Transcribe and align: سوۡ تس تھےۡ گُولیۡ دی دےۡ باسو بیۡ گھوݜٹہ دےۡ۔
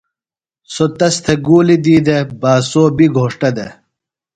سوۡ 0.73 0.91
تس 0.97 1.15
تھےۡ 1.23 1.39
گُولیۡ 1.45 1.81
دی 1.83 1.95
دےۡ 2.05 2.23
باسو 2.41 2.83
بیۡ 2.97 3.11
گھوݜٹہ 3.15 3.49
دےۡ۔ 3.55 3.73